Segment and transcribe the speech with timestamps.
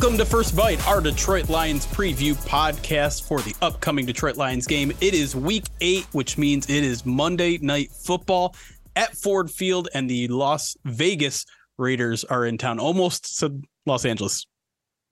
[0.00, 4.92] Welcome to First Bite, our Detroit Lions preview podcast for the upcoming Detroit Lions game.
[5.02, 8.56] It is week eight, which means it is Monday night football
[8.96, 11.44] at Ford Field, and the Las Vegas
[11.76, 12.78] Raiders are in town.
[12.78, 14.46] Almost said Los Angeles,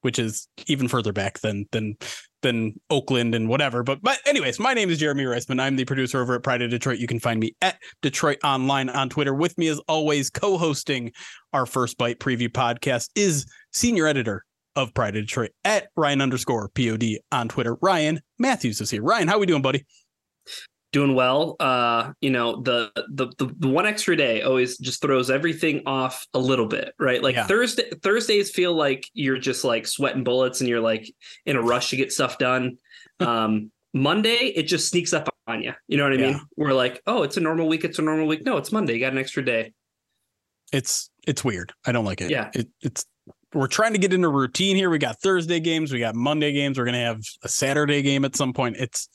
[0.00, 1.98] which is even further back than than
[2.40, 3.82] than Oakland and whatever.
[3.82, 5.60] But but anyways, my name is Jeremy Reisman.
[5.60, 6.98] I'm the producer over at Pride of Detroit.
[6.98, 9.34] You can find me at DetroitOnLion on Twitter.
[9.34, 11.12] With me as always, co-hosting
[11.52, 14.46] our First Bite preview podcast is senior editor
[14.78, 17.76] of Pride of Detroit at Ryan underscore POD on Twitter.
[17.82, 19.02] Ryan Matthews is here.
[19.02, 19.84] Ryan, how are we doing, buddy?
[20.92, 21.56] Doing well.
[21.60, 26.26] Uh, you know, the, the the the one extra day always just throws everything off
[26.32, 27.22] a little bit, right?
[27.22, 27.46] Like Yeah.
[27.46, 31.12] Thursday Thursdays feel like you're just like sweating bullets and you're like
[31.44, 32.78] in a rush to get stuff done.
[33.20, 35.72] Um Monday, it just sneaks up on you.
[35.88, 36.30] You know what I Yeah.
[36.32, 36.40] mean?
[36.56, 37.82] We're like, oh, it's a normal week.
[37.84, 38.44] It's a normal week.
[38.46, 38.94] No, it's Monday.
[38.94, 39.72] You got an extra day.
[40.72, 41.72] It's it's weird.
[41.86, 42.30] I don't like it.
[42.30, 42.50] Yeah.
[42.54, 43.04] It, it's
[43.54, 44.90] we're trying to get into routine here.
[44.90, 46.78] We got Thursday games, we got Monday games.
[46.78, 48.76] We're gonna have a Saturday game at some point.
[48.76, 49.08] It's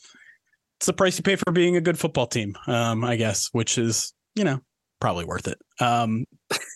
[0.78, 3.78] it's the price you pay for being a good football team, um, I guess, which
[3.78, 4.60] is you know
[5.00, 5.58] probably worth it.
[5.80, 6.26] Um,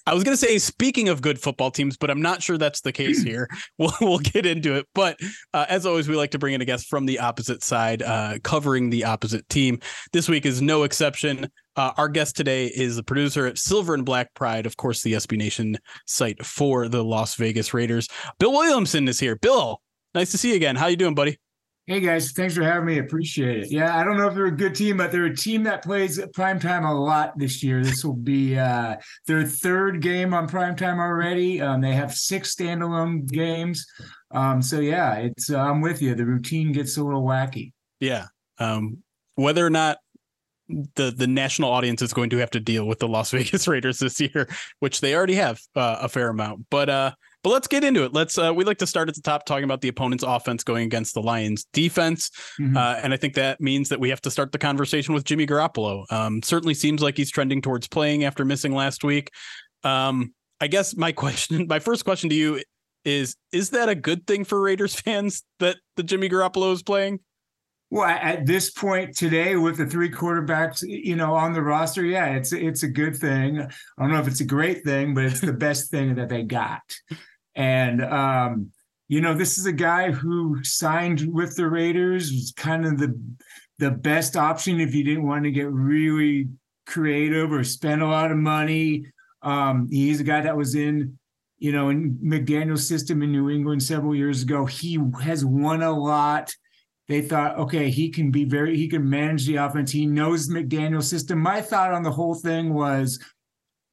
[0.05, 2.91] I was gonna say speaking of good football teams, but I'm not sure that's the
[2.91, 3.49] case here.
[3.77, 4.87] We'll we'll get into it.
[4.93, 5.19] But
[5.53, 8.39] uh, as always, we like to bring in a guest from the opposite side, uh,
[8.43, 9.79] covering the opposite team.
[10.13, 11.47] This week is no exception.
[11.77, 15.13] Uh, our guest today is the producer at Silver and Black Pride, of course, the
[15.13, 18.09] SB Nation site for the Las Vegas Raiders.
[18.39, 19.35] Bill Williamson is here.
[19.35, 19.79] Bill,
[20.15, 20.75] nice to see you again.
[20.75, 21.37] How you doing, buddy?
[21.85, 22.97] Hey guys, thanks for having me.
[22.97, 23.71] Appreciate it.
[23.71, 26.19] Yeah, I don't know if they're a good team, but they're a team that plays
[26.33, 27.81] prime time a lot this year.
[27.83, 28.95] This will be uh,
[29.27, 31.61] their third game on prime time already.
[31.61, 33.85] Um, they have six standalone games.
[34.31, 36.15] Um, so yeah, it's uh, I'm with you.
[36.15, 37.71] The routine gets a little wacky.
[37.99, 38.25] Yeah.
[38.57, 39.03] Um,
[39.35, 39.99] whether or not
[40.69, 43.99] the the national audience is going to have to deal with the Las Vegas Raiders
[43.99, 44.47] this year,
[44.79, 46.65] which they already have uh, a fair amount.
[46.69, 47.11] But uh,
[47.43, 48.13] but let's get into it.
[48.13, 50.85] Let's uh, we like to start at the top talking about the opponent's offense going
[50.85, 52.29] against the Lions defense.
[52.59, 52.75] Mhm.
[52.75, 55.47] Uh, and I think that means that we have to start the conversation with Jimmy
[55.47, 56.11] Garoppolo.
[56.11, 59.31] Um, certainly seems like he's trending towards playing after missing last week.
[59.83, 62.61] Um, I guess my question, my first question to you
[63.05, 67.19] is: Is that a good thing for Raiders fans that the Jimmy Garoppolo is playing?
[67.89, 72.35] Well, at this point today, with the three quarterbacks, you know, on the roster, yeah,
[72.35, 73.61] it's it's a good thing.
[73.61, 76.43] I don't know if it's a great thing, but it's the best thing that they
[76.43, 76.81] got.
[77.55, 78.71] And um,
[79.07, 83.17] you know, this is a guy who signed with the Raiders, was kind of the
[83.79, 86.49] the best option if you didn't want to get really
[86.85, 89.05] creative or spend a lot of money.
[89.43, 91.17] Um, he's a guy that was in
[91.59, 94.65] you know, in McDaniels' system in New England several years ago.
[94.65, 96.53] He has won a lot
[97.07, 99.91] they thought, okay, he can be very, he can manage the offense.
[99.91, 101.39] He knows McDaniels' system.
[101.39, 103.19] My thought on the whole thing was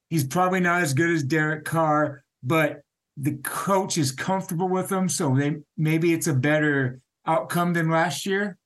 [0.09, 2.81] he's probably not as good as Derek Carr, but
[3.17, 5.07] the coach is comfortable with him.
[5.07, 8.57] So they, maybe it's a better outcome than last year.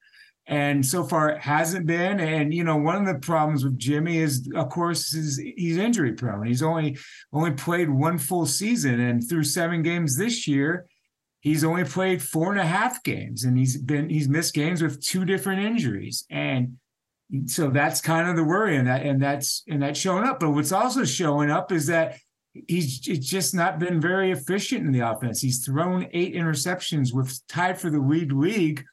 [0.47, 2.19] And so far it hasn't been.
[2.19, 6.13] And, you know, one of the problems with Jimmy is, of course, is he's injury
[6.13, 6.47] prone.
[6.47, 6.97] He's only,
[7.31, 10.87] only played one full season and through seven games this year,
[11.41, 15.03] he's only played four and a half games and he's been he's missed games with
[15.03, 16.25] two different injuries.
[16.29, 16.77] And
[17.45, 20.39] so that's kind of the worry and that and that's and that's showing up.
[20.39, 22.17] But what's also showing up is that
[22.53, 25.41] he's it's just not been very efficient in the offense.
[25.41, 28.83] He's thrown eight interceptions with tied for the lead league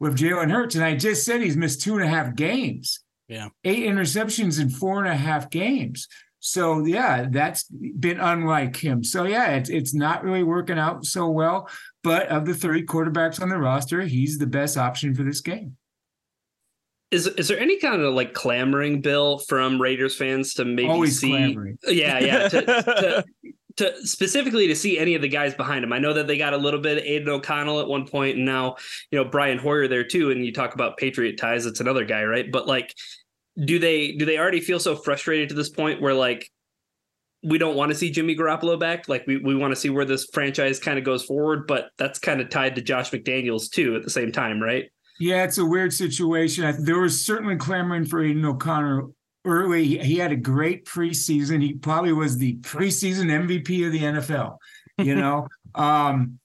[0.00, 0.76] with Jalen Hurts.
[0.76, 3.00] And I just said he's missed two and a half games.
[3.28, 3.48] Yeah.
[3.62, 6.08] eight interceptions in four and a half games
[6.40, 9.02] so yeah, that's been unlike him.
[9.02, 11.68] So yeah, it's it's not really working out so well.
[12.04, 15.76] But of the three quarterbacks on the roster, he's the best option for this game.
[17.10, 21.18] Is is there any kind of like clamoring bill from Raiders fans to maybe Always
[21.18, 21.78] see clamoring.
[21.88, 22.48] Yeah, yeah.
[22.48, 23.24] To, to,
[23.78, 25.92] to specifically to see any of the guys behind him.
[25.92, 28.44] I know that they got a little bit of Aidan O'Connell at one point, and
[28.44, 28.76] now
[29.10, 30.30] you know Brian Hoyer there too.
[30.30, 32.50] And you talk about Patriot ties; it's another guy, right?
[32.50, 32.94] But like,
[33.64, 36.50] do they do they already feel so frustrated to this point where like
[37.44, 39.08] we don't want to see Jimmy Garoppolo back?
[39.08, 42.18] Like we we want to see where this franchise kind of goes forward, but that's
[42.18, 44.90] kind of tied to Josh McDaniels too at the same time, right?
[45.20, 46.84] Yeah, it's a weird situation.
[46.84, 49.06] There was certainly clamoring for Aidan O'Connor
[49.44, 49.84] early.
[49.84, 51.60] He, he had a great preseason.
[51.60, 54.56] He probably was the preseason MVP of the NFL.
[54.98, 56.38] You know, um,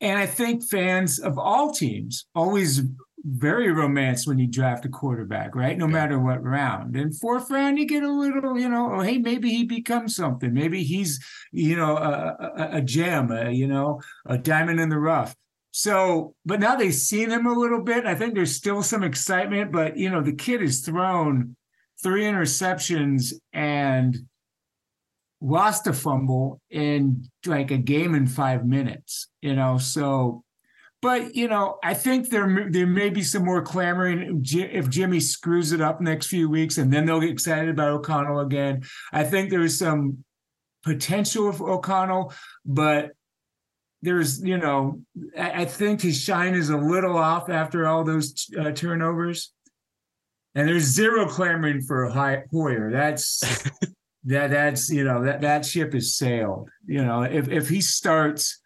[0.00, 2.82] and I think fans of all teams always
[3.28, 5.76] very romance when you draft a quarterback, right?
[5.76, 5.92] No Yeah.
[5.92, 6.94] matter what round.
[6.96, 10.52] And fourth round, you get a little, you know, oh, hey, maybe he becomes something.
[10.52, 11.18] Maybe he's,
[11.50, 15.34] you know, a, a, a gem, a, you know, a diamond in the rough.
[15.72, 18.06] So, but now they've seen him a little bit.
[18.06, 21.56] I think there's still some excitement, but you know, the kid has thrown
[22.02, 24.16] three interceptions and
[25.40, 29.76] lost a fumble in like a game in five minutes, you know.
[29.76, 30.44] So,
[31.06, 35.70] but you know, I think there there may be some more clamoring if Jimmy screws
[35.70, 38.82] it up next few weeks, and then they'll get excited about O'Connell again.
[39.12, 40.24] I think there's some
[40.82, 42.32] potential of O'Connell,
[42.64, 43.12] but
[44.02, 45.00] there's you know
[45.38, 49.52] I, I think his shine is a little off after all those uh, turnovers.
[50.56, 52.90] And there's zero clamoring for Hoyer.
[52.90, 53.44] That's
[54.24, 56.68] that that's you know that that ship has sailed.
[56.84, 58.60] You know, if if he starts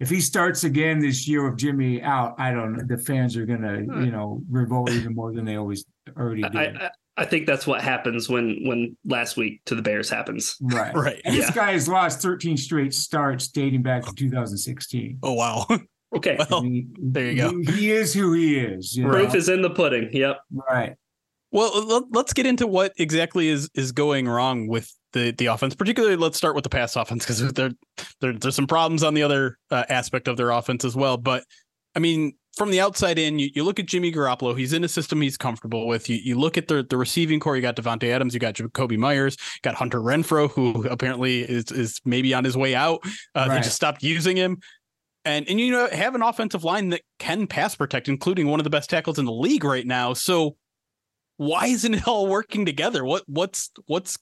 [0.00, 2.84] if he starts again this year with Jimmy out, I don't know.
[2.84, 4.04] The fans are gonna, hmm.
[4.04, 5.84] you know, revolt even more than they always
[6.16, 6.56] already did.
[6.56, 10.56] I, I, I think that's what happens when when last week to the Bears happens.
[10.60, 10.94] Right.
[10.94, 11.20] Right.
[11.24, 11.42] And yeah.
[11.42, 15.18] this guy has lost 13 straight starts dating back to 2016.
[15.22, 15.66] Oh wow.
[16.12, 16.36] Okay.
[16.50, 17.50] Well, he, there you go.
[17.50, 18.98] He, he is who he is.
[19.00, 19.38] Proof know?
[19.38, 20.10] is in the pudding.
[20.12, 20.38] Yep.
[20.52, 20.96] Right.
[21.52, 25.74] Well, let's get into what exactly is is going wrong with the the offense.
[25.74, 27.70] Particularly, let's start with the pass offense because there,
[28.20, 31.16] there there's some problems on the other uh, aspect of their offense as well.
[31.16, 31.44] But
[31.94, 34.56] I mean, from the outside in, you, you look at Jimmy Garoppolo.
[34.56, 36.08] He's in a system he's comfortable with.
[36.08, 37.56] You you look at the the receiving core.
[37.56, 38.34] You got Davante Adams.
[38.34, 39.36] You got Jakobi Meyers.
[39.38, 43.00] You got Hunter Renfrow, who apparently is is maybe on his way out.
[43.34, 43.48] Uh, right.
[43.48, 44.58] They just stopped using him.
[45.24, 48.64] And and you know have an offensive line that can pass protect, including one of
[48.64, 50.14] the best tackles in the league right now.
[50.14, 50.56] So
[51.36, 53.04] why isn't it all working together?
[53.04, 54.18] What what's what's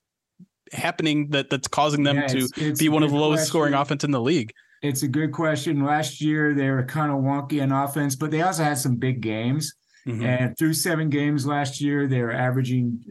[0.72, 3.48] happening that that's causing them yeah, to it's, be one of the lowest question.
[3.48, 4.52] scoring offense in the league?
[4.82, 5.84] It's a good question.
[5.84, 9.20] Last year they were kind of wonky on offense, but they also had some big
[9.20, 9.74] games.
[10.06, 10.24] Mm-hmm.
[10.24, 13.04] And through seven games last year, they were averaging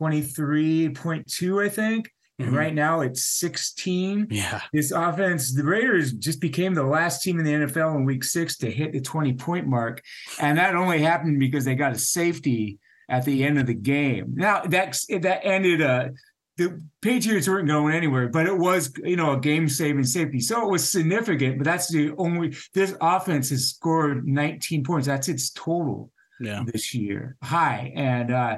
[0.00, 2.10] 23.2, I think.
[2.38, 2.56] And mm-hmm.
[2.56, 4.26] right now it's 16.
[4.30, 4.60] Yeah.
[4.72, 8.56] This offense, the Raiders just became the last team in the NFL in week six
[8.58, 10.02] to hit the 20 point mark.
[10.40, 12.78] And that only happened because they got a safety
[13.08, 14.32] at the end of the game.
[14.34, 16.08] Now that's that ended uh
[16.56, 20.40] the Patriots weren't going anywhere, but it was, you know, a game saving safety.
[20.40, 25.06] So it was significant, but that's the only this offense has scored 19 points.
[25.06, 26.10] That's its total
[26.40, 26.62] yeah.
[26.66, 27.36] this year.
[27.42, 27.92] High.
[27.96, 28.56] And uh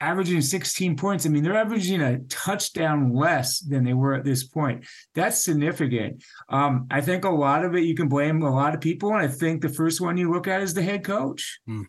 [0.00, 1.24] averaging 16 points.
[1.24, 4.84] I mean, they're averaging a touchdown less than they were at this point.
[5.14, 6.22] That's significant.
[6.50, 9.14] Um, I think a lot of it you can blame a lot of people.
[9.14, 11.60] And I think the first one you look at is the head coach.
[11.66, 11.84] Hmm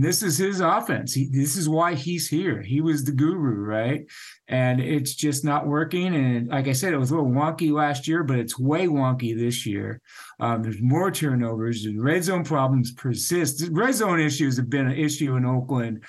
[0.00, 1.12] this is his offense.
[1.12, 2.62] He, this is why he's here.
[2.62, 4.06] He was the guru, right?
[4.48, 6.14] And it's just not working.
[6.14, 9.36] And like I said, it was a little wonky last year, but it's way wonky
[9.38, 10.00] this year.
[10.40, 11.84] Um, there's more turnovers.
[11.84, 13.58] The red zone problems persist.
[13.58, 16.04] The red zone issues have been an issue in Oakland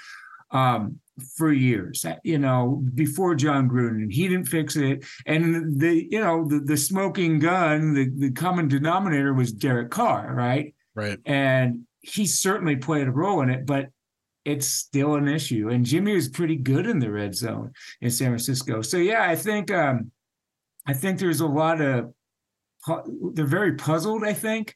[0.52, 1.00] um,
[1.36, 2.06] for years.
[2.24, 5.04] You know, before Jon Gruden, and he didn't fix it.
[5.26, 10.34] And the you know the the smoking gun, the the common denominator was Derek Carr,
[10.34, 10.74] right?
[10.96, 11.20] Right.
[11.26, 13.88] And he certainly played a role in it, but
[14.46, 15.70] it's still an issue.
[15.70, 17.72] And Jimmy was pretty good in the red zone
[18.02, 18.82] in San Francisco.
[18.82, 20.12] So yeah, I think um,
[20.86, 22.14] I think there's a lot of
[23.34, 24.26] they're very puzzled.
[24.26, 24.76] I think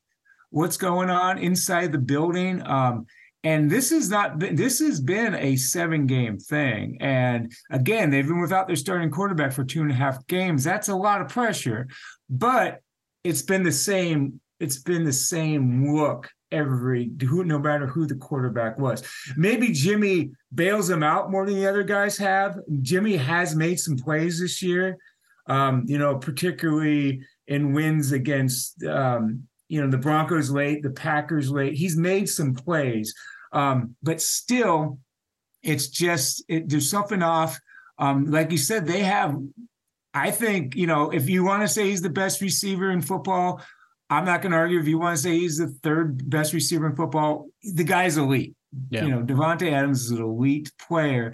[0.50, 2.66] what's going on inside the building.
[2.66, 3.06] Um,
[3.44, 6.98] and this is not this has been a seven game thing.
[7.02, 10.64] And again, they've been without their starting quarterback for two and a half games.
[10.64, 11.88] That's a lot of pressure,
[12.30, 12.80] but
[13.26, 14.40] it's been the same.
[14.62, 19.04] It's been the same look every who no matter who the quarterback was.
[19.36, 22.60] Maybe Jimmy bails him out more than the other guys have.
[22.82, 24.98] Jimmy has made some plays this year.
[25.48, 31.50] Um, you know, particularly in wins against um, you know the Broncos late, the Packers
[31.50, 31.74] late.
[31.74, 33.14] He's made some plays.
[33.54, 35.00] Um, but still
[35.64, 37.60] it's just it, there's something off.
[37.98, 39.38] Um, like you said, they have
[40.18, 43.62] I think, you know, if you want to say he's the best receiver in football,
[44.10, 46.88] I'm not going to argue if you want to say he's the third best receiver
[46.88, 47.48] in football.
[47.62, 48.56] The guy's elite.
[48.90, 49.04] Yeah.
[49.04, 51.34] You know, Davante Adams is an elite player.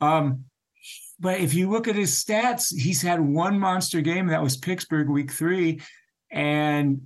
[0.00, 0.44] Um,
[1.18, 5.08] but if you look at his stats, he's had one monster game that was Pittsburgh
[5.08, 5.80] week three.
[6.30, 7.02] And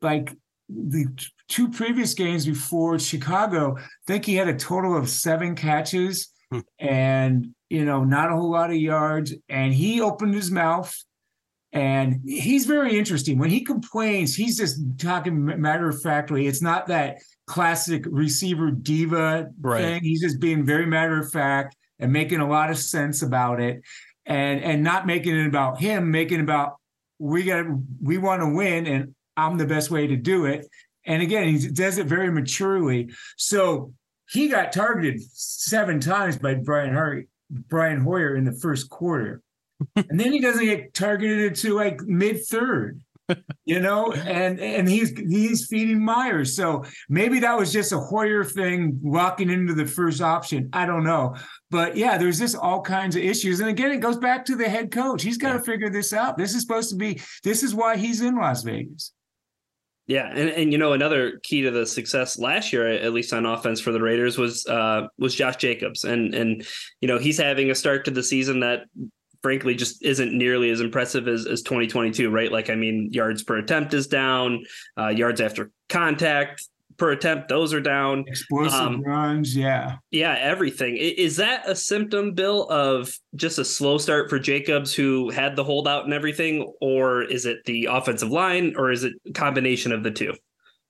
[0.00, 0.36] like
[0.68, 1.06] the
[1.48, 6.60] two previous games before Chicago, I think he had a total of seven catches hmm.
[6.78, 9.34] and, you know, not a whole lot of yards.
[9.48, 10.96] And he opened his mouth
[11.72, 13.38] and he's very interesting.
[13.38, 16.46] When he complains, he's just talking matter of factly.
[16.46, 19.82] It's not that classic receiver diva right.
[19.82, 20.02] thing.
[20.02, 23.82] He's just being very matter of fact and making a lot of sense about it,
[24.24, 26.76] and and not making it about him, making it about
[27.18, 27.66] we got
[28.02, 30.66] we want to win, and I'm the best way to do it.
[31.04, 33.10] And again, he does it very maturely.
[33.36, 33.92] So
[34.30, 39.42] he got targeted seven times by Brian Hart, Brian Hoyer in the first quarter
[39.96, 43.00] and then he doesn't get targeted to like mid third.
[43.64, 46.56] you know, and and he's he's feeding Meyers.
[46.56, 50.68] So maybe that was just a Hoyer thing walking into the first option.
[50.72, 51.36] I don't know.
[51.70, 53.60] But yeah, there's just all kinds of issues.
[53.60, 55.22] And again, it goes back to the head coach.
[55.22, 55.64] He's got to yeah.
[55.64, 56.38] figure this out.
[56.38, 59.12] This is supposed to be this is why he's in Las Vegas.
[60.06, 63.44] Yeah, and, and you know another key to the success last year, at least on
[63.44, 66.66] offense for the Raiders, was uh, was Josh Jacobs, and and
[67.02, 68.84] you know he's having a start to the season that
[69.42, 72.50] frankly just isn't nearly as impressive as, as 2022, right?
[72.50, 74.64] Like, I mean, yards per attempt is down,
[74.98, 76.62] uh, yards after contact
[76.98, 78.24] per attempt, those are down.
[78.26, 79.96] Explosive um, runs, yeah.
[80.10, 80.96] Yeah, everything.
[80.96, 85.64] Is that a symptom, Bill, of just a slow start for Jacobs who had the
[85.64, 86.70] holdout and everything?
[86.80, 90.34] Or is it the offensive line, or is it a combination of the two?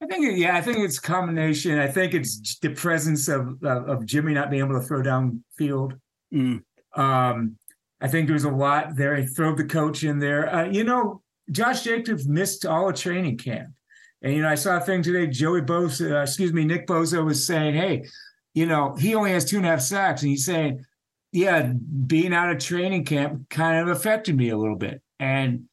[0.02, 1.78] I think, yeah, I think it's a combination.
[1.78, 5.44] I think it's the presence of of, of Jimmy not being able to throw down
[5.56, 5.94] field.
[6.32, 6.62] Mm.
[6.94, 7.56] Um,
[8.00, 9.14] I think there's a lot there.
[9.14, 10.52] I throw the coach in there.
[10.54, 13.68] Uh, you know, Josh Jacobs missed all of training camp.
[14.22, 17.24] And, you know, I saw a thing today, Joey Bosa, uh, excuse me, Nick Bosa
[17.24, 18.04] was saying, hey,
[18.54, 20.22] you know, he only has two and a half sacks.
[20.22, 20.84] And he's saying,
[21.32, 21.72] yeah,
[22.06, 25.02] being out of training camp kind of affected me a little bit.
[25.20, 25.64] And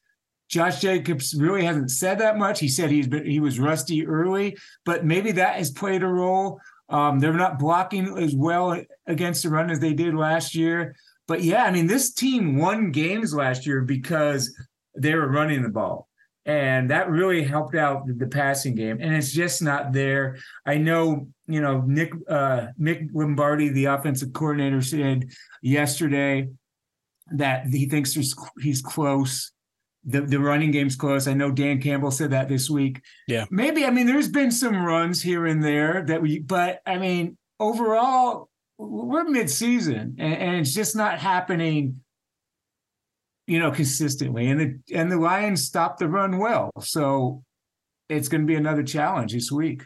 [0.48, 2.60] Josh Jacobs really hasn't said that much.
[2.60, 6.60] He said he's been, he was rusty early, but maybe that has played a role.
[6.88, 10.94] Um, they're not blocking as well against the run as they did last year.
[11.28, 14.54] But yeah, I mean, this team won games last year because
[14.96, 16.08] they were running the ball.
[16.44, 18.98] And that really helped out the, passing game.
[19.00, 20.36] And it's just not there.
[20.64, 25.28] I know, you know, Nick uh Mick Lombardi, the offensive coordinator, said
[25.60, 26.48] yesterday
[27.32, 28.16] that he thinks
[28.60, 29.50] he's close.
[30.04, 31.26] The, the running game's close.
[31.26, 33.02] I know Dan Campbell said that this week.
[33.26, 33.46] Yeah.
[33.50, 37.36] Maybe, I mean, there's been some runs here and there that we, but I mean,
[37.58, 42.00] overall, we're mid-season and, and it's just not happening
[43.46, 47.42] you know consistently and the and the lions stopped the run well so
[48.08, 49.82] it's going to be another challenge this week.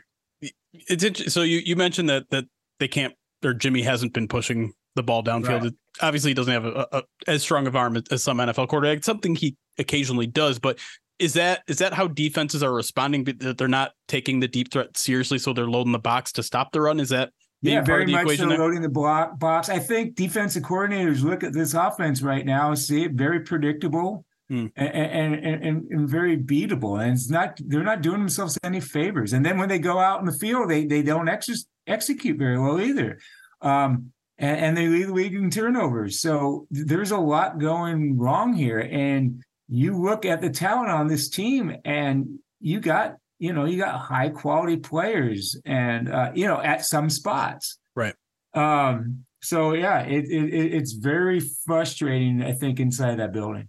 [0.72, 2.44] It's so you you mentioned that that
[2.78, 5.62] they can't or jimmy hasn't been pushing the ball downfield.
[5.62, 5.72] Right.
[6.02, 9.04] obviously he doesn't have a, a, as strong of arm as some nfl quarterback.
[9.04, 10.78] Something he occasionally does but
[11.18, 14.96] is that is that how defenses are responding that they're not taking the deep threat
[14.96, 16.98] seriously so they're loading the box to stop the run?
[16.98, 17.30] Is that
[17.62, 19.68] yeah, very much so loading the block box.
[19.68, 24.24] I think defensive coordinators look at this offense right now and see it very predictable
[24.48, 24.66] hmm.
[24.76, 27.02] and, and, and, and very beatable.
[27.02, 29.34] And it's not they're not doing themselves any favors.
[29.34, 32.58] And then when they go out in the field, they they don't ex- execute very
[32.58, 33.18] well either.
[33.60, 36.20] Um, and, and they lead the league in turnovers.
[36.20, 38.78] So there's a lot going wrong here.
[38.80, 43.78] And you look at the talent on this team, and you got you know, you
[43.78, 47.78] got high quality players and, uh, you know, at some spots.
[47.96, 48.14] Right.
[48.54, 53.68] Um, so yeah, it, it it's very frustrating, I think, inside that building.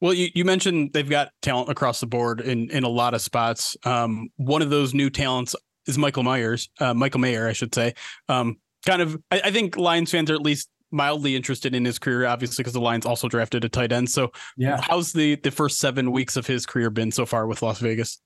[0.00, 3.22] Well, you, you mentioned they've got talent across the board in in a lot of
[3.22, 3.76] spots.
[3.84, 7.94] Um, one of those new talents is Michael Myers, uh, Michael Mayer, I should say.
[8.28, 11.98] Um, kind of, I, I, think Lions fans are at least mildly interested in his
[11.98, 14.10] career, obviously, because the Lions also drafted a tight end.
[14.10, 17.62] So, yeah, how's the the first seven weeks of his career been so far with
[17.62, 18.20] Las Vegas?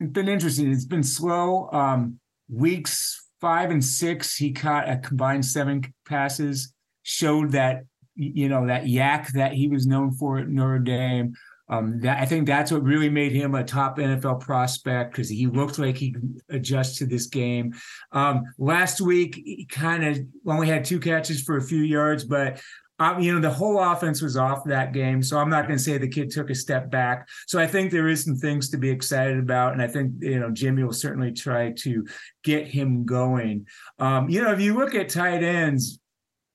[0.00, 0.72] It's been interesting.
[0.72, 1.68] It's been slow.
[1.72, 8.66] Um, weeks five and six, he caught a combined seven passes, showed that you know
[8.66, 11.34] that YAC that he was known for at Notre Dame.
[11.68, 15.46] Um, that I think that's what really made him a top NFL prospect because he
[15.46, 17.74] looked like he could adjust to this game.
[18.10, 22.60] Um, last week, he kind of only had two catches for a few yards, but
[23.00, 25.22] um, you know, the whole offense was off that game.
[25.22, 27.28] So I'm not going to say the kid took a step back.
[27.46, 29.72] So I think there is some things to be excited about.
[29.72, 32.06] And I think, you know, Jimmy will certainly try to
[32.44, 33.66] get him going.
[33.98, 35.98] Um, you know, if you look at tight ends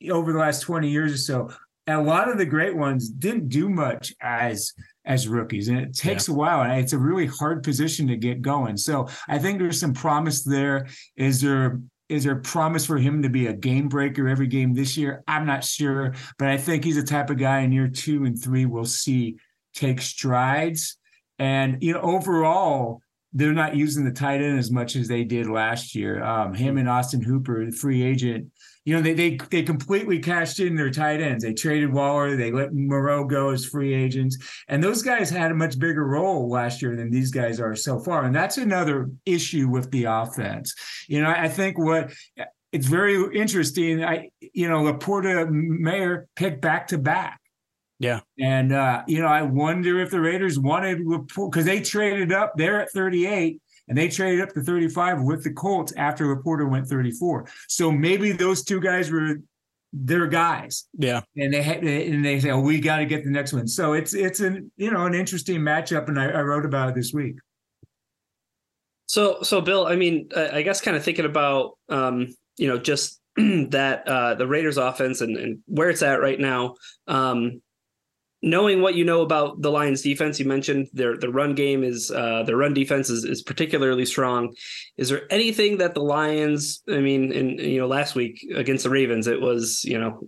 [0.09, 1.49] over the last 20 years or so,
[1.87, 4.73] a lot of the great ones didn't do much as
[5.07, 6.33] as rookies and it takes yeah.
[6.33, 9.79] a while and it's a really hard position to get going so i think there's
[9.79, 14.27] some promise there is there is there promise for him to be a game breaker
[14.27, 15.23] every game this year?
[15.27, 18.39] I'm not sure, but I think he's the type of guy in year two and
[18.39, 19.37] three we'll see
[19.73, 20.97] take strides.
[21.39, 23.01] And you know, overall,
[23.33, 26.23] they're not using the tight end as much as they did last year.
[26.23, 28.51] Um, him and Austin Hooper, the free agent,
[28.85, 31.43] you know, they they they completely cashed in their tight ends.
[31.43, 34.37] They traded Waller, they let Moreau go as free agents,
[34.67, 37.99] and those guys had a much bigger role last year than these guys are so
[37.99, 38.25] far.
[38.25, 40.73] And that's another issue with the offense.
[41.07, 42.13] You know, I think what
[42.71, 44.03] it's very interesting.
[44.03, 47.39] I you know, LaPorta Mayer picked back to back.
[47.97, 48.19] Yeah.
[48.39, 52.53] And uh, you know, I wonder if the Raiders wanted LaPorta, because they traded up.
[52.55, 56.87] They're at 38 and they traded up to 35 with the Colts after LaPorta went
[56.87, 57.47] 34.
[57.67, 59.37] So maybe those two guys were
[59.93, 60.87] their guys.
[60.97, 63.67] Yeah, and they had, and they say, "Oh, we got to get the next one."
[63.67, 66.95] So it's it's an you know an interesting matchup, and I, I wrote about it
[66.95, 67.37] this week.
[69.07, 72.27] So so Bill, I mean, I guess kind of thinking about um,
[72.57, 76.75] you know just that uh, the Raiders offense and, and where it's at right now.
[77.07, 77.61] Um,
[78.45, 82.11] knowing what you know about the Lions defense, you mentioned their the run game is
[82.11, 84.55] uh, their run defense is, is particularly strong.
[84.97, 86.83] Is there anything that the Lions?
[86.87, 90.19] I mean, in you know last week against the Ravens, it was you know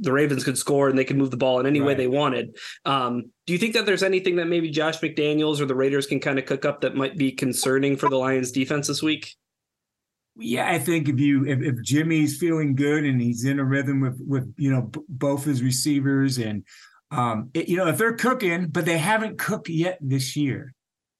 [0.00, 1.88] the Ravens could score and they could move the ball in any right.
[1.88, 2.56] way they wanted.
[2.84, 6.20] Um, do you think that there's anything that maybe Josh McDaniels or the Raiders can
[6.20, 9.34] kind of cook up that might be concerning for the Lions defense this week?
[10.36, 14.00] Yeah, I think if you if, if Jimmy's feeling good and he's in a rhythm
[14.00, 16.64] with with you know b- both his receivers and
[17.14, 20.74] um, it, you know, if they're cooking, but they haven't cooked yet this year,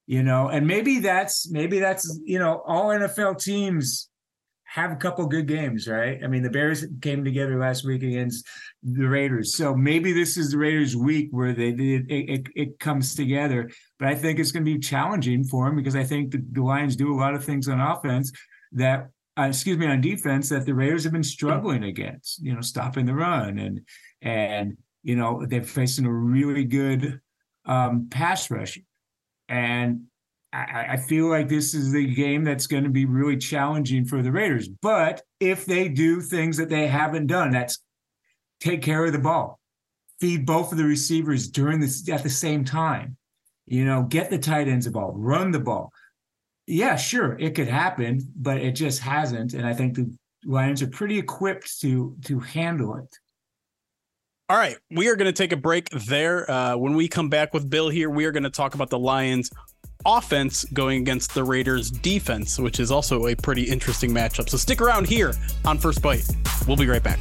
[0.06, 4.08] you know, and maybe that's maybe that's you know all NFL teams
[4.64, 6.18] have a couple good games, right?
[6.24, 8.44] I mean, the Bears came together last week against
[8.82, 13.14] the Raiders, so maybe this is the Raiders' week where they it, it, it comes
[13.14, 13.70] together.
[14.00, 16.62] But I think it's going to be challenging for them because I think the, the
[16.62, 18.32] Lions do a lot of things on offense
[18.72, 22.42] that, uh, excuse me, on defense that the Raiders have been struggling against.
[22.42, 23.80] You know, stopping the run and
[24.20, 27.20] and you know, they're facing a really good
[27.66, 28.80] um, pass rush.
[29.48, 30.06] And
[30.52, 34.22] I, I feel like this is the game that's going to be really challenging for
[34.22, 34.68] the Raiders.
[34.68, 37.78] But if they do things that they haven't done, that's
[38.60, 39.60] take care of the ball,
[40.20, 43.16] feed both of the receivers during this at the same time,
[43.66, 45.92] you know, get the tight ends the ball, run the ball.
[46.66, 49.52] Yeah, sure, it could happen, but it just hasn't.
[49.52, 50.10] And I think the
[50.46, 53.18] Lions are pretty equipped to to handle it.
[54.50, 56.50] All right, we are going to take a break there.
[56.50, 58.98] Uh, when we come back with Bill here, we are going to talk about the
[58.98, 59.50] Lions
[60.04, 64.50] offense going against the Raiders defense, which is also a pretty interesting matchup.
[64.50, 65.32] So stick around here
[65.64, 66.28] on First Bite.
[66.68, 67.20] We'll be right back.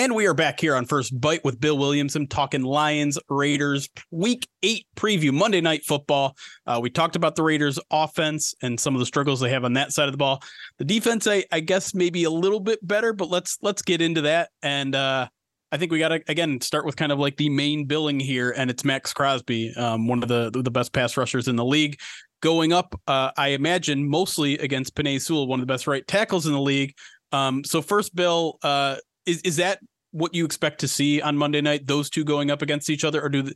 [0.00, 4.48] And we are back here on First Bite with Bill Williamson talking Lions Raiders week
[4.62, 6.38] eight preview, Monday Night Football.
[6.66, 9.74] Uh, we talked about the Raiders offense and some of the struggles they have on
[9.74, 10.42] that side of the ball.
[10.78, 14.22] The defense, I, I guess, maybe a little bit better, but let's let's get into
[14.22, 14.48] that.
[14.62, 15.28] And uh,
[15.70, 18.54] I think we got to again start with kind of like the main billing here,
[18.56, 22.00] and it's Maxx Crosby, um, one of the the best pass rushers in the league,
[22.40, 22.98] going up.
[23.06, 26.58] Uh, I imagine mostly against Penei Sewell, one of the best right tackles in the
[26.58, 26.94] league.
[27.32, 29.80] Um, so first, Bill, uh, is is that
[30.12, 31.86] what you expect to see on Monday night?
[31.86, 33.54] Those two going up against each other, or do the,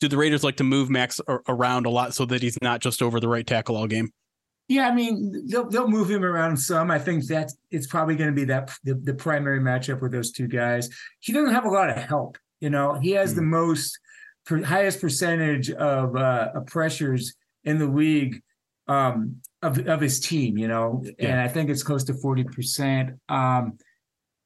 [0.00, 3.02] do the Raiders like to move Maxx around a lot so that he's not just
[3.02, 4.10] over the right tackle all game?
[4.68, 6.90] Yeah, I mean they'll they'll move him around some.
[6.90, 10.32] I think that it's probably going to be that the, the primary matchup with those
[10.32, 10.88] two guys.
[11.20, 12.38] He doesn't have a lot of help.
[12.60, 13.36] You know, he has mm.
[13.36, 13.98] the most
[14.64, 18.40] highest percentage of uh, pressures in the league
[18.88, 20.56] um, of of his team.
[20.56, 21.32] You know, Yeah.
[21.32, 23.18] and I think it's close to forty percent.
[23.28, 23.78] Um,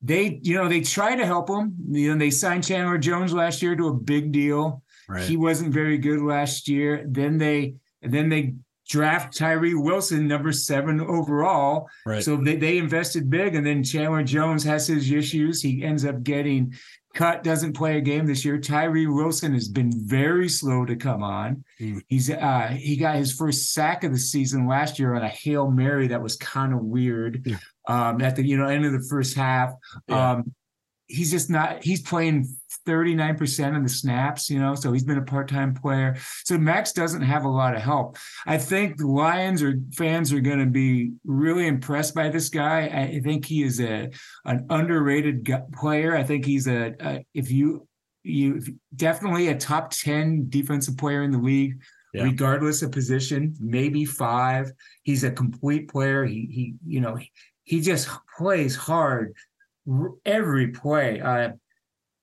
[0.02, 1.74] they, you know, they try to help him.
[1.90, 4.82] You know, they signed Chandler Jones last year to a big deal.
[5.08, 5.24] Right.
[5.24, 7.04] He wasn't very good last year.
[7.08, 8.54] Then they and then they
[8.88, 11.88] draft Tyree Wilson, number seven overall.
[12.06, 12.22] Right.
[12.22, 15.62] So they, they invested big, and then Chandler Jones has his issues.
[15.62, 16.74] He ends up getting
[17.18, 18.58] cut, doesn't play a game this year.
[18.58, 21.64] Tyree Wilson has been very slow to come on.
[21.78, 21.98] Hmm.
[22.06, 25.68] He's uh he got his first sack of the season last year on a Hail
[25.68, 27.42] Mary that was kind of weird.
[27.44, 27.56] Yeah.
[27.88, 29.72] Um at the you know end of the first half.
[30.06, 30.30] Yeah.
[30.30, 30.54] Um
[31.08, 32.46] he's just not he's playing
[32.86, 36.16] 39% of the snaps, you know, so he's been a part-time player.
[36.44, 38.16] So Maxx doesn't have a lot of help.
[38.46, 42.86] I think the Lions or fans are going to be really impressed by this guy.
[42.86, 44.10] I think he is a
[44.44, 46.16] an underrated player.
[46.16, 47.86] I think he's a, a if you
[48.22, 48.62] you
[48.94, 51.80] definitely a top 10 defensive player in the league
[52.12, 52.24] Yeah.
[52.24, 54.72] regardless of position, maybe 5.
[55.02, 56.24] He's a complete player.
[56.24, 57.30] He he you know, he,
[57.64, 59.34] he just plays hard
[60.24, 61.20] every play.
[61.20, 61.50] Uh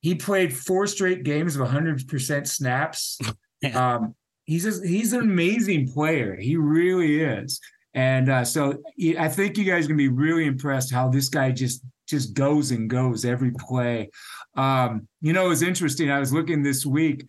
[0.01, 3.19] he played four straight games of 100% snaps.
[3.73, 6.35] Um, he's just, he's an amazing player.
[6.35, 7.59] He really is.
[7.95, 8.77] And uh, so
[9.17, 12.69] I think you guys are gonna be really impressed how this guy just just goes
[12.69, 14.11] and goes every play.
[14.55, 16.11] Um, you know, it was interesting.
[16.11, 17.25] I was looking this week.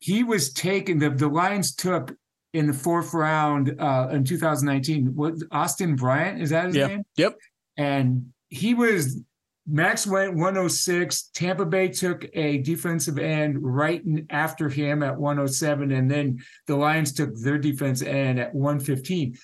[0.00, 0.98] He was taken.
[0.98, 2.14] The the Lions took
[2.52, 5.14] in the fourth round uh, in 2019.
[5.14, 6.86] What Austin Bryant is that his Yeah.
[6.88, 7.04] name?
[7.16, 7.38] Yep.
[7.78, 9.22] And he was
[9.70, 11.30] Maxx went 106.
[11.34, 17.12] Tampa Bay took a defensive end right after him at 107, and then the Lions
[17.12, 19.36] took their defense end at 115.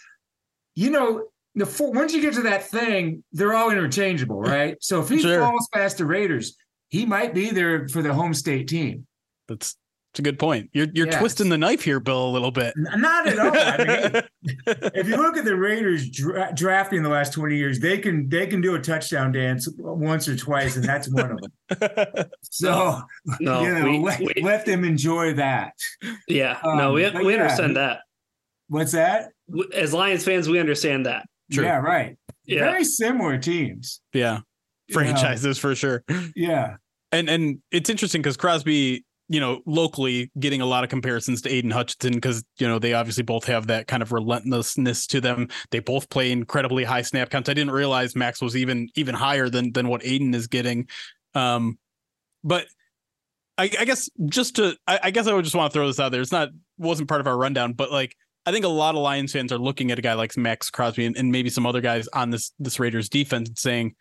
[0.74, 4.76] You know, the four, once you get to that thing, they're all interchangeable, right?
[4.80, 5.40] So if he Sure.
[5.40, 6.56] falls past the Raiders,
[6.88, 9.06] he might be there for the home state team.
[9.48, 9.76] That's
[10.14, 10.70] that's a good point.
[10.72, 11.18] You're you're Yes.
[11.18, 12.72] twisting the knife here, Bill, a little bit.
[12.76, 13.50] N- Not at all.
[13.52, 14.22] I mean,
[14.94, 18.46] if you look at the Raiders dra- drafting the last 20 years, they can they
[18.46, 22.26] can do a touchdown dance once or twice, and that's one of them.
[22.42, 23.00] So
[23.40, 25.72] No, you know, we, let, we- let them enjoy that.
[26.28, 28.00] yeah, um, no, we, we yeah, understand that.
[28.68, 29.30] What's that?
[29.74, 31.26] As Lions fans, we understand that.
[31.52, 31.64] True.
[31.64, 32.16] Yeah, right.
[32.44, 34.00] Yeah, Very similar teams.
[34.12, 34.38] yeah,
[34.86, 35.02] you know.
[35.02, 36.04] franchises for sure.
[36.36, 36.76] Yeah.
[37.10, 41.50] And and it's interesting because Crosby, you know, locally getting a lot of comparisons to
[41.50, 45.48] Aidan Hutchinson because you know they obviously both have that kind of relentlessness to them.
[45.70, 47.48] They both play incredibly high snap counts.
[47.48, 50.88] I didn't realize Maxx was even even higher than than what Aiden is getting.
[51.34, 51.78] Um,
[52.42, 52.66] but
[53.56, 56.00] I, I guess just to I, I guess I would just want to throw this
[56.00, 56.20] out there.
[56.20, 59.32] It's not wasn't part of our rundown, but like I think a lot of Lions
[59.32, 62.08] fans are looking at a guy like Maxx Crosby and, and maybe some other guys
[62.08, 63.94] on this this Raiders defense and saying,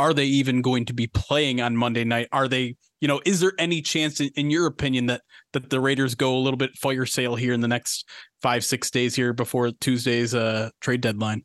[0.00, 2.26] are they even going to be playing on Monday night?
[2.32, 5.20] Are they, you know, is there any chance in, in your opinion that
[5.52, 8.08] that the Raiders go a little bit fire sale here in the next
[8.40, 11.42] five, six days here before Tuesday's uh trade deadline?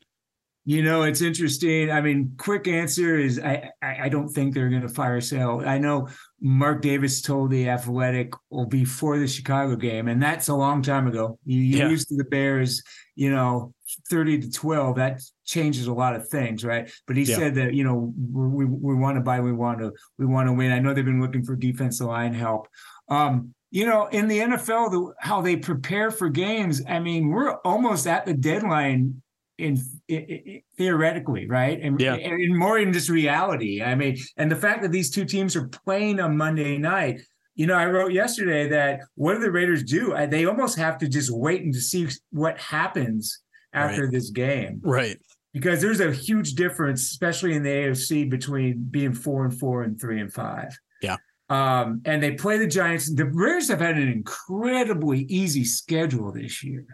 [0.68, 1.92] You know, it's interesting.
[1.92, 5.62] I mean, quick answer is I I, I don't think they're going to fire sale.
[5.64, 6.08] I know
[6.42, 11.06] Mark Davis told the Athletic well, before the Chicago game, and that's a long time
[11.06, 11.38] ago.
[11.46, 11.88] You, you Yeah.
[11.88, 12.82] lose to the Bears,
[13.14, 13.76] you know,
[14.10, 14.96] thirty to twelve.
[14.96, 16.92] That changes a lot of things, right?
[17.06, 17.36] But he Yeah.
[17.36, 20.54] said that you know we we want to buy, we want to we want to
[20.54, 20.72] win.
[20.72, 22.68] I know they've been looking for defensive line help.
[23.08, 26.82] Um, you know, in the NFL, the, how they prepare for games.
[26.88, 29.22] I mean, we're almost at the deadline
[29.58, 29.78] in,
[30.10, 31.80] i i theoretically, right?
[31.82, 32.16] And, Yeah.
[32.16, 33.82] and, more in just reality.
[33.82, 37.22] I mean, and the fact that these two teams are playing on Monday night.
[37.58, 40.14] You know, I wrote yesterday that what do the Raiders do?
[40.14, 43.40] I, they almost have to just wait and to see what happens
[43.72, 45.18] after this game Right.
[45.54, 50.00] because there's a huge difference, especially in the AFC, between being four and four and
[50.00, 50.78] three and five.
[51.02, 51.16] Yeah.
[51.50, 53.14] Um, and they play the Giants.
[53.14, 56.86] The Raiders have had an incredibly easy schedule this year,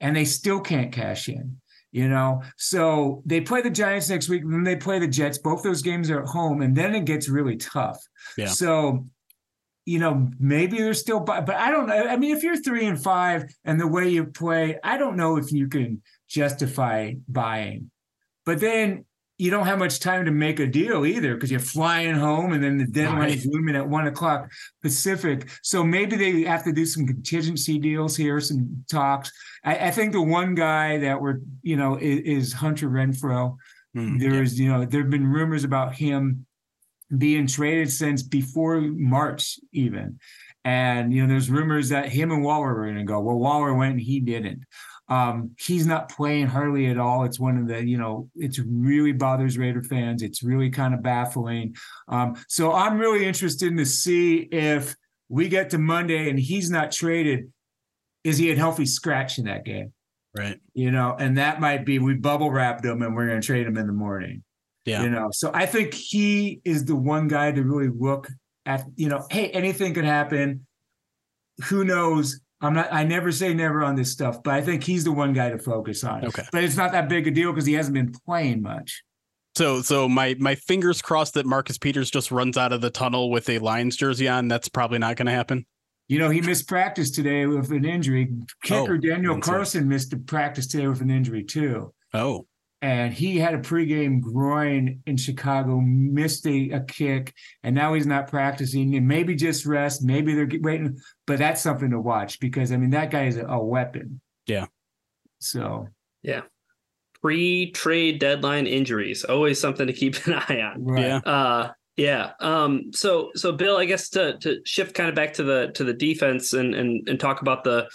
[0.00, 1.56] and they still can't cash in.
[1.96, 5.38] You know, so they play the Giants next week, and then they play the Jets.
[5.38, 7.96] Both those games are at home, and then it gets really tough.
[8.36, 8.48] Yeah.
[8.48, 9.06] So,
[9.86, 11.94] you know, maybe they're still, but I don't know.
[11.94, 15.38] I mean, if you're three and five, and the way you play, I don't know
[15.38, 17.90] if you can justify buying.
[18.44, 19.06] But then
[19.38, 22.64] you don't have much time to make a deal either because you're flying home and
[22.64, 23.34] then the deadline Right.
[23.36, 24.50] is looming at one o'clock
[24.82, 25.48] Pacific.
[25.62, 29.30] So maybe they have to do some contingency deals here, some talks.
[29.62, 33.56] I, I think the one guy that we're, you know, is, is Hunter Renfrow.
[33.94, 34.18] Hmm.
[34.18, 36.46] There's, you know, there have been rumors about him
[37.16, 40.18] being traded since before March, even.
[40.64, 43.20] And, you know, there's rumors that him and Waller were going to go.
[43.20, 44.64] Well, Waller went and he didn't.
[45.08, 47.24] Um, he's not playing hardly at all.
[47.24, 50.22] It's one of the, you know, it's really bothers Raider fans.
[50.22, 51.76] It's really kind of baffling.
[52.08, 54.96] Um, so I'm really interested to see if
[55.28, 57.52] we get to Monday and he's not traded.
[58.24, 59.92] Is he a healthy scratch in that game?
[60.36, 60.58] Right.
[60.74, 63.66] You know, and that might be we bubble wrapped him and we're going to trade
[63.66, 64.42] him in the morning.
[64.84, 65.02] Yeah.
[65.02, 68.28] You know, so I think he is the one guy to really look
[68.66, 70.66] at, you know, hey, anything could happen.
[71.64, 72.40] Who knows?
[72.60, 75.32] I'm not, I never say never on this stuff, but I think he's the one
[75.32, 76.24] guy to focus on.
[76.24, 76.44] Okay.
[76.52, 79.02] But it's not that big a deal because he hasn't been playing much.
[79.56, 83.30] So so my my fingers crossed that Marcus Peters just runs out of the tunnel
[83.30, 84.48] with a Lions jersey on.
[84.48, 85.66] That's probably not going to happen.
[86.08, 88.28] You know, he missed practice today with an injury.
[88.30, 89.52] Oh, Kicker Oh, Daniel didn't see it.
[89.52, 91.92] Carlson missed the practice today with an injury too.
[92.14, 92.46] Oh,
[92.82, 98.06] And he had a pregame groin in Chicago, missed a, a kick, and now he's
[98.06, 98.94] not practicing.
[98.96, 102.90] And maybe just rest, maybe they're waiting, but that's something to watch because I mean
[102.90, 104.20] that guy is a, a weapon.
[104.46, 104.66] Yeah.
[105.38, 105.88] So
[106.22, 106.42] Yeah.
[107.22, 110.84] Pre-trade deadline injuries, always something to keep an eye on.
[110.84, 111.02] right.
[111.02, 111.16] yeah.
[111.18, 112.32] Uh yeah.
[112.40, 115.82] Um so so Bill, I guess to to shift kind of back to the to
[115.82, 117.88] the defense and and and talk about the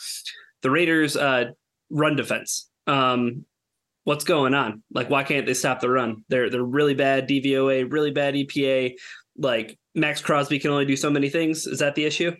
[0.64, 1.46] the Raiders uh
[1.92, 2.70] run defense.
[2.88, 3.46] Um
[4.04, 4.84] what's going on?
[4.94, 6.24] Like why can't they stop the run?
[6.30, 8.94] They're they're really bad DVOA, really bad EPA.
[9.38, 11.68] Like Maxx Crosby can only do so many things.
[11.68, 12.36] Is that the issue?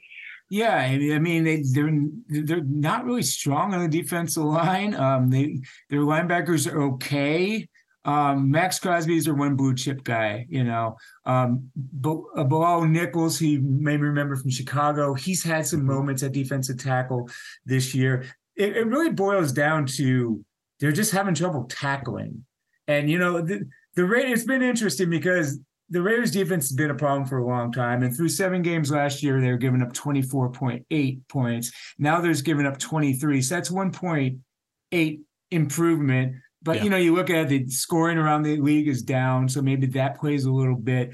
[0.50, 4.94] Yeah, I mean, they they're they're not really strong on the defensive line.
[4.96, 7.70] Um, they their linebackers are okay.
[8.04, 10.98] Um, Maxx Crosby is their one blue chip guy, you know.
[11.26, 16.80] Um, but uh, Nichols, he may remember from Chicago, he's had some moments at defensive
[16.80, 17.30] tackle
[17.66, 18.26] this year.
[18.56, 20.44] It, it really boils down to
[20.82, 22.44] they're just having trouble tackling,
[22.88, 24.40] and you know the the Raiders.
[24.40, 28.02] It's been interesting because the Raiders defense has been a problem for a long time.
[28.02, 31.72] And through seven games last year, they were giving up 24.8 points.
[32.00, 33.42] Now there's giving up 23.
[33.42, 35.20] So that's 1.8
[35.52, 36.36] improvement.
[36.64, 36.84] But Yeah.
[36.84, 40.18] you know, you look at the scoring around the league is down, so maybe that
[40.18, 41.14] plays a little bit.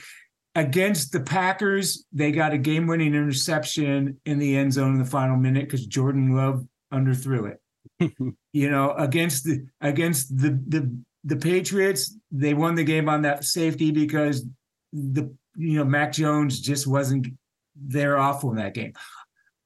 [0.53, 5.38] Against the Packers, they got a game-winning interception in the end zone in the final
[5.38, 7.60] minute because Jordan Love underthrew it
[8.53, 13.43] you know, against the against the the the Patriots, they won the game on that
[13.43, 14.45] safety because
[14.93, 17.27] the you know Mac Jones just wasn't
[17.75, 18.93] there awful in that game.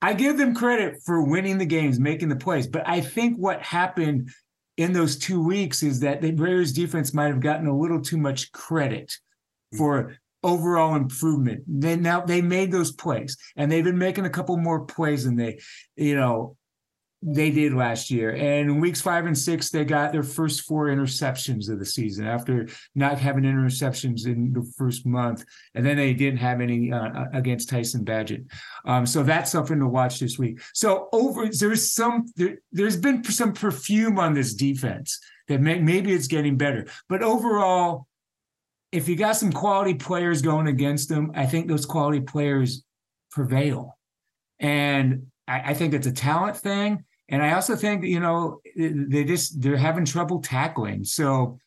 [0.01, 3.61] I give them credit for winning the games, making the plays, but I think what
[3.61, 4.31] happened
[4.77, 8.17] in those two weeks is that the Raiders defense might have gotten a little too
[8.17, 9.13] much credit
[9.73, 9.77] mm.
[9.77, 11.63] for overall improvement.
[11.67, 15.35] They now they made those plays and they've been making a couple more plays than
[15.35, 15.59] they,
[15.95, 16.55] you know,
[17.23, 18.31] they did last year.
[18.31, 22.67] And weeks five and six, they got their first four interceptions of the season after
[22.95, 25.45] not having interceptions in the first month.
[25.75, 28.51] And then they didn't have any uh, against Tyson Bagent.
[28.85, 30.61] Um, so that's something to watch this week.
[30.73, 36.13] So over there's some there, there's been some perfume on this defense that may, maybe
[36.13, 36.87] it's getting better.
[37.07, 38.07] But overall,
[38.91, 42.83] if you got some quality players going against them, I think those quality players
[43.31, 43.97] prevail.
[44.59, 47.03] And I think it's a talent thing.
[47.31, 51.05] And I also think, you know, they just they're having trouble tackling.
[51.05, 51.59] So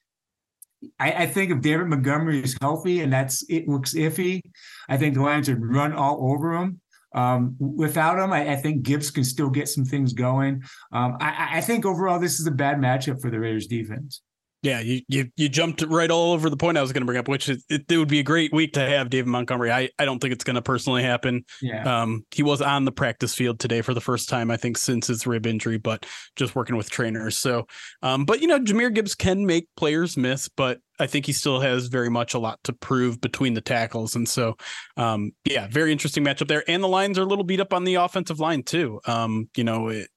[1.00, 4.42] I, I think if David Montgomery is healthy and that's it looks iffy,
[4.88, 6.80] I think the Lions would run all over him.
[7.14, 10.62] Um, without him, I, I think Gibbs can still get some things going.
[10.92, 14.20] Um, I, I think overall this is a bad matchup for the Raiders defense.
[14.64, 17.18] Yeah, you you you jumped right all over the point I was going to bring
[17.18, 19.70] up, which is it, it would be a great week to have David Montgomery.
[19.70, 21.44] I, I don't think it's going to personally happen.
[21.60, 22.02] Yeah.
[22.02, 25.08] Um, he was on the practice field today for the first time, I think, since
[25.08, 27.36] his rib injury, but just working with trainers.
[27.36, 27.66] So,
[28.00, 31.60] um, but you know, Jahmyr Gibbs can make players miss, but I think he still
[31.60, 34.16] has very much a lot to prove between the tackles.
[34.16, 34.56] And so,
[34.96, 36.64] um, yeah, very interesting matchup there.
[36.66, 38.98] And the lines are a little beat up on the offensive line too.
[39.06, 40.08] Um, you know, it,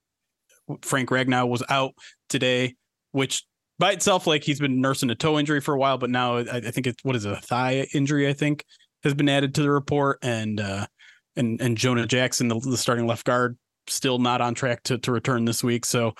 [0.83, 1.95] Frank Ragnow was out
[2.29, 2.75] today,
[3.11, 3.43] which
[3.79, 6.57] by itself, like he's been nursing a toe injury for a while, but now I,
[6.57, 8.65] I think it's what is it, a thigh injury, I think,
[9.03, 10.19] has been added to the report.
[10.21, 10.87] And uh
[11.35, 15.11] and and Jonah Jackson, the, the starting left guard, still not on track to to
[15.11, 15.85] return this week.
[15.85, 16.13] So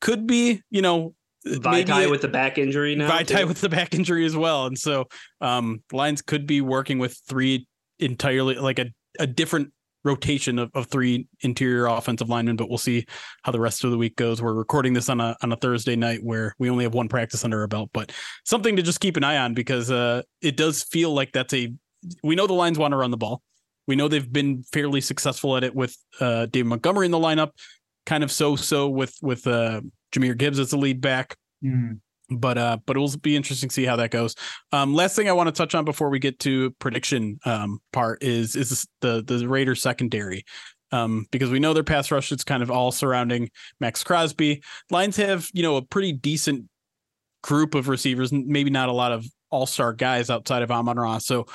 [0.00, 1.14] could be, you know,
[1.46, 3.10] Vaitai with the back injury now.
[3.10, 3.46] Vaitai too.
[3.46, 4.66] with the back injury as well.
[4.66, 5.08] And so
[5.42, 7.66] um Lions could be working with three
[7.98, 8.86] entirely like a,
[9.18, 9.73] a different
[10.04, 13.06] rotation of, of three interior offensive linemen, but we'll see
[13.42, 14.42] how the rest of the week goes.
[14.42, 17.44] We're recording this on a on a Thursday night where we only have one practice
[17.44, 18.12] under our belt, but
[18.44, 21.72] something to just keep an eye on because uh it does feel like that's a
[22.22, 23.42] we know the lines want to run the ball.
[23.86, 27.50] We know they've been fairly successful at it with uh David Montgomery in the lineup,
[28.06, 29.80] kind of so so with with uh
[30.12, 32.00] Jahmyr Gibbs as the lead back Mm.
[32.30, 34.34] But uh but it will be interesting to see how that goes.
[34.72, 38.22] Um last thing i want to touch on before we get to prediction um part
[38.22, 40.44] is is the the raider secondary.
[40.92, 44.62] Um because we know their pass rush is kind of all surrounding maxx crosby.
[44.90, 46.68] Lions have you know a pretty decent
[47.42, 51.18] group of receivers maybe not a lot of all-star guys outside of amon ra.
[51.18, 51.46] So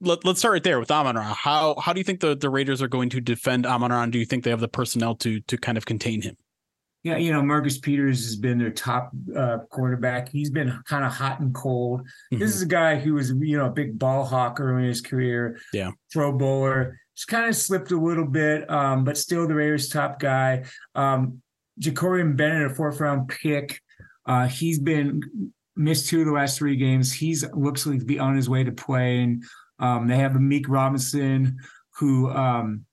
[0.00, 1.34] let, let's start right there with amon ra.
[1.34, 4.18] How how do you think the the raiders are going to defend amon ra do
[4.18, 6.36] you think they have the personnel to to kind of contain him
[7.02, 10.28] yeah, you know, Marcus Peters has been their top uh, quarterback.
[10.28, 12.02] He's been kind of hot and cold.
[12.02, 12.38] Mm-hmm.
[12.38, 15.00] This is a guy who was, you know, a big ball hawk early in his
[15.00, 15.58] career.
[15.72, 15.90] Yeah.
[16.12, 17.00] Pro bowler.
[17.16, 20.64] Just kind of slipped a little bit, um, but still the Raiders' top guy.
[20.94, 21.42] Um,
[21.80, 23.80] Jakorian Bennett, a fourth round pick.
[24.24, 25.22] Uh, he's been
[25.74, 27.12] missed two of the last three games.
[27.12, 29.42] He's looks like to be on his way to playing.
[29.78, 31.58] Um, they have a Meek Robinson,
[31.98, 32.84] who um,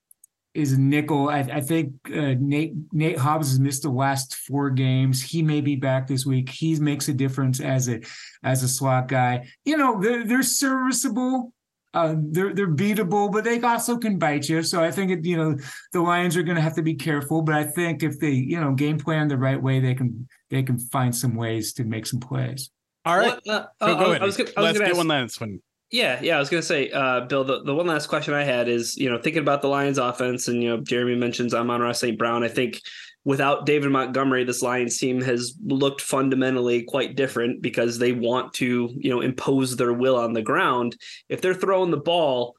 [0.59, 1.29] is nickel.
[1.29, 5.21] I, I think uh, Nate Nate Hobbs has missed the last four games.
[5.23, 6.49] He may be back this week.
[6.49, 8.01] He makes a difference as a
[8.43, 9.47] as a slot guy.
[9.65, 11.53] You know, they're they're serviceable.
[11.91, 14.61] Uh, they're they're beatable, but they also can bite you.
[14.61, 15.57] So I think it, you know
[15.91, 17.41] the Lions are going to have to be careful.
[17.41, 20.61] But I think if they you know game plan the right way, they can they
[20.61, 22.69] can find some ways to make some plays.
[23.05, 23.39] All right.
[23.43, 24.21] What- uh, Go, uh, go I ahead.
[24.21, 25.61] was gonna, I was Let's gonna get ask, one last one.
[25.91, 27.43] Yeah, yeah, I was gonna say, uh, Bill.
[27.43, 30.47] The, the one last question I had is, you know, thinking about the Lions' offense,
[30.47, 32.17] and you know, Jeremy mentions Amon-Ra St.
[32.17, 32.43] Brown.
[32.43, 32.79] I think
[33.25, 38.89] without David Montgomery, this Lions team has looked fundamentally quite different because they want to,
[38.95, 40.95] you know, impose their will on the ground.
[41.27, 42.55] If they're throwing the ball,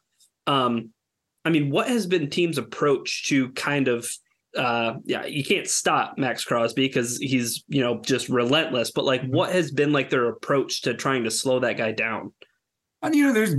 [0.49, 0.90] um,
[1.45, 4.11] I mean, what has been teams' approach to kind of
[4.57, 9.25] uh yeah you can't stop maxx crosby because he's you know just relentless but like
[9.27, 12.33] what has been like their approach to trying to slow that guy down
[13.02, 13.54] And you know, there's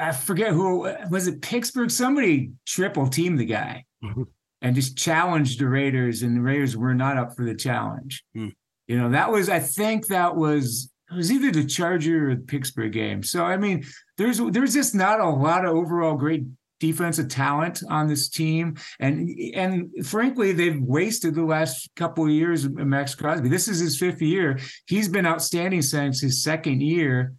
[0.00, 1.90] I forget who was it Pittsburgh.
[1.90, 4.26] Somebody triple teamed the guy Mhm.
[4.60, 8.22] and just challenged the Raiders, and the Raiders were not up for the challenge.
[8.34, 8.48] Hmm.
[8.88, 12.42] You know, that was I think that was it was either the Charger or the
[12.42, 13.22] Pittsburgh game.
[13.22, 13.84] So I mean,
[14.18, 16.44] there's there's just not a lot of overall great
[16.80, 22.64] defensive talent on this team, and and frankly, they've wasted the last couple of years.
[22.64, 23.48] of Maxx Crosby.
[23.48, 24.58] This is his fifth year.
[24.86, 27.32] He's been outstanding since his second year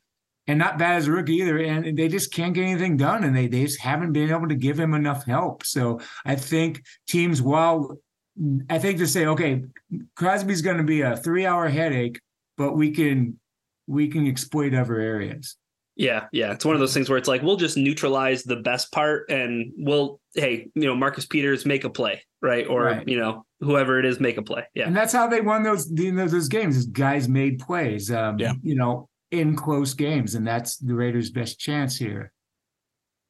[0.47, 1.57] and not bad as a rookie either.
[1.59, 4.55] And they just can't get anything done, and they they just haven't been able to
[4.55, 5.65] give him enough help.
[5.65, 7.97] So I think teams, while
[8.69, 9.63] I think to say, okay,
[10.15, 12.19] Crosby's going to be a three hour headache,
[12.57, 13.39] but we can
[13.87, 15.55] we can exploit other areas.
[15.97, 16.51] Yeah, yeah.
[16.51, 19.71] It's one of those things where it's like we'll just neutralize the best part and
[19.77, 22.67] we'll hey, you know, Marcus Peters make a play, right?
[22.67, 23.07] Or, Right.
[23.07, 24.65] you know, whoever it is make a play.
[24.73, 24.87] Yeah.
[24.87, 26.75] And that's how they won those those games.
[26.75, 28.53] Is guys made plays, um, Yeah.
[28.61, 29.07] you know,
[29.39, 32.31] in close games, and that's the Raiders' best chance here.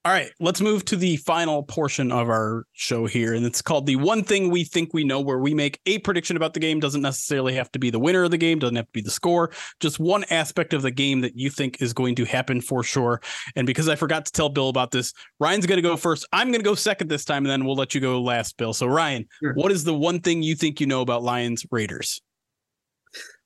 [0.05, 3.87] All right, let's move to the final portion of our show here, and it's called
[3.87, 6.79] the one thing we think we know, where we make a prediction about the game.
[6.79, 9.09] Doesn't necessarily have to be the winner of the game, doesn't have to be the
[9.09, 12.83] score, just one aspect of the game that you think is going to happen for
[12.83, 13.19] sure.
[13.55, 16.27] And because I forgot to tell Bill about this, Ryan's going to go first.
[16.31, 18.73] I'm going to go second this time, and then we'll let you go last, Bill.
[18.73, 19.53] So, Ryan, Sure.
[19.55, 22.21] what is the one thing you think you know about Lions Raiders?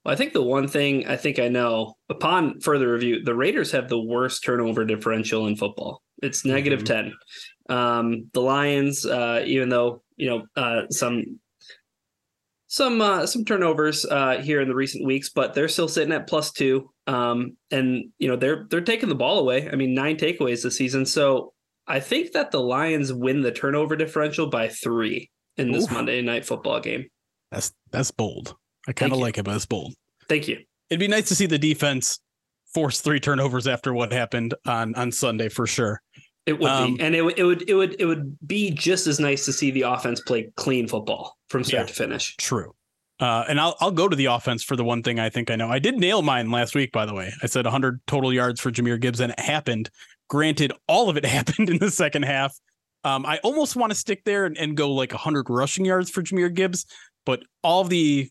[0.10, 3.72] Well, I think the one thing I think I know upon further review, the Raiders
[3.74, 6.02] have the worst turnover differential in football.
[6.24, 7.14] It's negative 10.
[7.70, 11.40] Um, the Lions, uh, even though, you know, uh, some
[12.66, 16.26] some uh, some turnovers uh, here in the recent weeks, but they're still sitting at
[16.26, 16.90] plus two.
[17.06, 19.70] Um, and you know they're they're taking the ball away.
[19.70, 21.06] I mean, nine takeaways this season.
[21.06, 21.54] So
[21.86, 25.92] I think that the Lions win the turnover differential by three in this Oof.
[25.92, 27.06] Monday night football game.
[27.52, 28.56] That's that's bold.
[28.90, 29.94] I kind of like it, as bold.
[30.28, 30.58] Thank you.
[30.90, 32.20] It'd be nice to see the defense
[32.74, 36.02] force three turnovers after what happened on on Sunday for sure.
[36.46, 39.06] It would Um, be, and it, would- it would it would it would be just
[39.08, 41.88] as nice to see the offense play clean football from start Yeah.
[41.88, 42.36] to finish.
[42.38, 42.74] True.
[43.20, 45.56] Uh, and I'll I'll go to the offense for the one thing I think I
[45.56, 45.70] know.
[45.70, 47.32] I did nail mine last week, by the way.
[47.44, 49.90] I said 100 total yards for Jahmyr Gibbs, and it happened.
[50.30, 52.58] Granted, all of it happened in the second half.
[53.04, 56.22] Um, I almost want to stick there and, and go like 100 rushing yards for
[56.24, 56.86] Jahmyr Gibbs,
[57.26, 58.30] but all the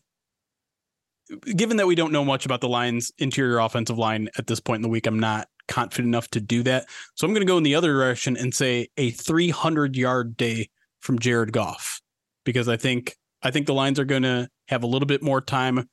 [1.55, 4.77] given that we don't know much about the Lions' interior offensive line at this point
[4.77, 6.85] in the week, I'm not confident enough to do that.
[7.15, 10.69] So I'm going to go in the other direction and say a 300 yard day
[10.99, 12.01] from Jared Goff
[12.43, 15.41] because I think I think the Lions are going to have a little bit more
[15.41, 15.87] time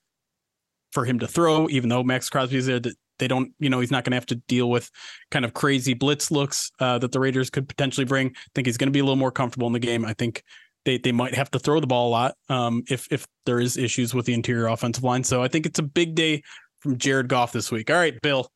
[0.92, 2.80] for him to throw, even though Maxx Crosby is there.
[2.80, 4.90] That they don't, you know, he's not going to have to deal with
[5.30, 8.28] kind of crazy blitz looks uh, that the Raiders could potentially bring.
[8.28, 10.04] I think he's going to be a little more comfortable in the game.
[10.04, 10.42] I think
[10.86, 13.76] they they might have to throw the ball a lot um, if if there is
[13.76, 15.22] issues with the interior offensive line.
[15.22, 16.42] So I think it's a big day
[16.80, 17.90] from Jared Goff this week.
[17.90, 18.50] All right, Bill,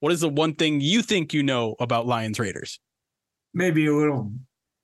[0.00, 2.80] what is the one thing you think you know about Lions Raiders?
[3.56, 4.32] maybe a little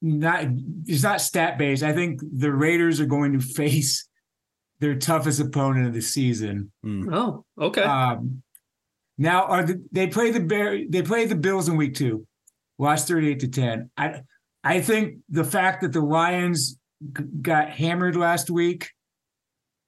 [0.01, 0.47] not
[0.87, 1.85] it's not stat based.
[1.85, 4.09] I think the Raiders are going to face
[4.81, 6.73] their toughest opponent of the season.
[6.85, 7.83] Oh, okay.
[7.83, 8.43] Um,
[9.17, 12.27] now are the, they play the Bear they play the Bills in week two,
[12.79, 13.91] lost 38 to 10.
[13.97, 14.23] I
[14.65, 16.79] I think the fact that the Lions
[17.17, 18.91] g- got hammered last week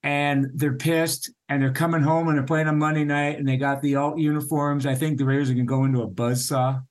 [0.03, 3.57] and they're pissed and they're coming home and they're playing on Monday night and they
[3.57, 4.87] got the alt uniforms.
[4.87, 6.83] I think the Raiders are gonna go into a buzzsaw.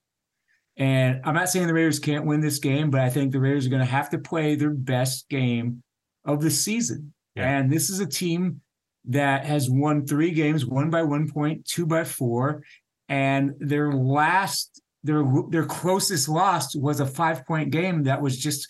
[0.77, 3.67] And I'm not saying the Raiders can't win this game, but I think the Raiders
[3.67, 5.83] are gonna have to play their best game
[6.25, 7.13] of the season.
[7.35, 7.57] Yeah.
[7.57, 8.61] And this is a team
[9.05, 12.63] that has won three games, one by one point, two by four,
[13.09, 18.67] and their last their their closest loss was a five point game that was just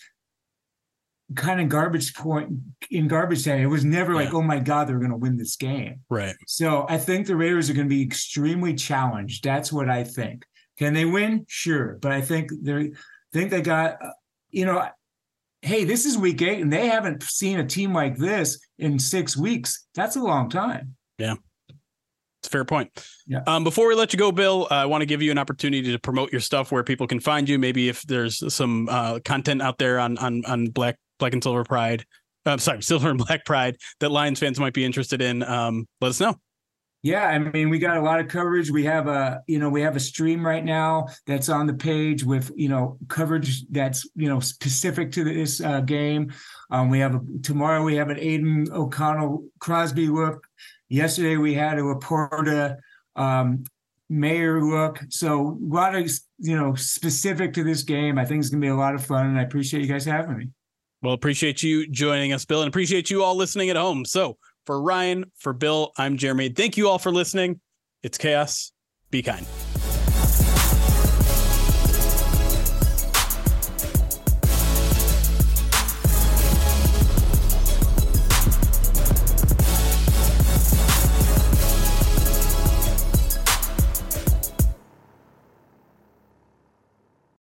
[1.34, 2.50] kind of garbage point
[2.90, 3.60] in garbage time.
[3.60, 6.00] It was never like, oh my God, they're going to win this game.
[6.10, 6.34] Right.
[6.46, 9.42] So I think the Raiders are going to be extremely challenged.
[9.42, 10.44] That's what I think.
[10.78, 11.44] Can they win?
[11.48, 12.92] Sure, but I think they
[13.32, 14.10] think they got, uh,
[14.50, 14.86] you know,
[15.62, 19.36] hey, this is week eight, and they haven't seen a team like this in six
[19.36, 19.86] weeks.
[19.94, 20.96] That's a long time.
[21.18, 21.34] Yeah.
[22.40, 22.90] It's a fair point.
[23.26, 23.40] Yeah.
[23.46, 25.90] Um, before we let you go, Bill, uh, I want to give you an opportunity
[25.90, 27.58] to promote your stuff where people can find you.
[27.58, 31.64] Maybe if there's some uh, content out there on on on Black Black and Silver
[31.64, 32.04] Pride,
[32.46, 35.42] I'm uh, sorry, Silver and Black Pride that Lions fans might be interested in.
[35.42, 36.36] Um, let us know.
[37.04, 38.70] Yeah, I mean, we got a lot of coverage.
[38.70, 42.24] We have a, you know, we have a stream right now that's on the page
[42.24, 46.32] with, you know, coverage that's, you know, specific to this uh, game.
[46.70, 47.84] Um, we have a tomorrow.
[47.84, 50.46] We have an Aidan O'Connell Crosby look.
[50.88, 52.78] Yesterday we had a LaPorta
[53.16, 53.64] um,
[54.08, 54.98] Mayer look.
[55.10, 58.18] So a lot of, you know, specific to this game.
[58.18, 60.38] I think it's gonna be a lot of fun, and I appreciate you guys having
[60.38, 60.48] me.
[61.04, 64.06] Well, appreciate you joining us, Bill, and appreciate you all listening at home.
[64.06, 66.48] So for Ryan, for Bill, I'm Jeremy.
[66.48, 67.60] Thank you all for listening.
[68.02, 68.72] It's chaos.
[69.10, 69.46] Be kind.